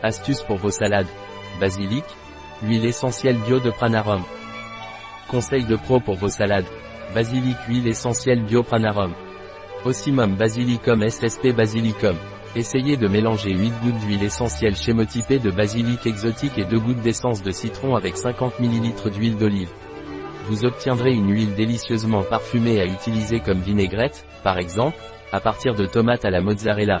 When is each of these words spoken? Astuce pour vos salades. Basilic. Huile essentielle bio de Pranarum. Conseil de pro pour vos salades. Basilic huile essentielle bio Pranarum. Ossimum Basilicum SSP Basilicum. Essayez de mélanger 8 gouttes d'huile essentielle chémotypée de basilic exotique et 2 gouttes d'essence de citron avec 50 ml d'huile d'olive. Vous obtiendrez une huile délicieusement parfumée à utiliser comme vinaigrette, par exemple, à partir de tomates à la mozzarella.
Astuce 0.00 0.44
pour 0.44 0.58
vos 0.58 0.70
salades. 0.70 1.08
Basilic. 1.58 2.04
Huile 2.62 2.84
essentielle 2.84 3.36
bio 3.38 3.58
de 3.58 3.70
Pranarum. 3.70 4.22
Conseil 5.28 5.64
de 5.64 5.74
pro 5.74 5.98
pour 5.98 6.14
vos 6.14 6.28
salades. 6.28 6.68
Basilic 7.16 7.56
huile 7.66 7.88
essentielle 7.88 8.44
bio 8.44 8.62
Pranarum. 8.62 9.12
Ossimum 9.84 10.36
Basilicum 10.36 11.02
SSP 11.02 11.48
Basilicum. 11.48 12.14
Essayez 12.54 12.96
de 12.96 13.08
mélanger 13.08 13.50
8 13.50 13.72
gouttes 13.82 13.98
d'huile 13.98 14.22
essentielle 14.22 14.76
chémotypée 14.76 15.40
de 15.40 15.50
basilic 15.50 16.06
exotique 16.06 16.58
et 16.58 16.64
2 16.64 16.78
gouttes 16.78 17.00
d'essence 17.00 17.42
de 17.42 17.50
citron 17.50 17.96
avec 17.96 18.16
50 18.16 18.60
ml 18.60 19.10
d'huile 19.10 19.36
d'olive. 19.36 19.70
Vous 20.46 20.64
obtiendrez 20.64 21.12
une 21.12 21.32
huile 21.34 21.56
délicieusement 21.56 22.22
parfumée 22.22 22.80
à 22.80 22.86
utiliser 22.86 23.40
comme 23.40 23.60
vinaigrette, 23.60 24.24
par 24.44 24.58
exemple, 24.58 24.96
à 25.32 25.40
partir 25.40 25.74
de 25.74 25.86
tomates 25.86 26.24
à 26.24 26.30
la 26.30 26.40
mozzarella. 26.40 27.00